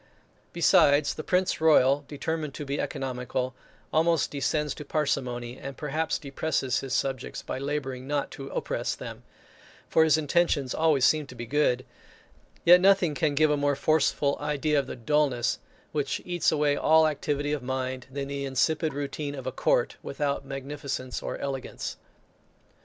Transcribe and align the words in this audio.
Besides, 0.51 1.13
the 1.13 1.23
Prince 1.23 1.61
Royal, 1.61 2.05
determined 2.07 2.55
to 2.55 2.65
be 2.65 2.81
economical, 2.81 3.53
almost 3.93 4.31
descends 4.31 4.73
to 4.73 4.83
parsimony; 4.83 5.59
and 5.59 5.77
perhaps 5.77 6.17
depresses 6.17 6.79
his 6.79 6.95
subjects, 6.95 7.43
by 7.43 7.59
labouring 7.59 8.07
not 8.07 8.31
to 8.31 8.47
oppress 8.47 8.95
them; 8.95 9.21
for 9.87 10.03
his 10.03 10.17
intentions 10.17 10.73
always 10.73 11.05
seem 11.05 11.27
to 11.27 11.35
be 11.35 11.45
good 11.45 11.85
yet 12.65 12.81
nothing 12.81 13.13
can 13.13 13.35
give 13.35 13.51
a 13.51 13.57
more 13.57 13.75
forcible 13.75 14.39
idea 14.39 14.79
of 14.79 14.87
the 14.87 14.95
dulness 14.95 15.59
which 15.91 16.19
eats 16.25 16.51
away 16.51 16.75
all 16.75 17.05
activity 17.07 17.51
of 17.51 17.61
mind, 17.61 18.07
than 18.09 18.27
the 18.27 18.43
insipid 18.43 18.95
routine 18.95 19.35
of 19.35 19.45
a 19.45 19.51
court, 19.51 19.97
without 20.01 20.43
magnificence 20.43 21.21
or 21.21 21.37
elegance. 21.37 21.97